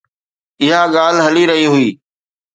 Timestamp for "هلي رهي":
1.27-1.65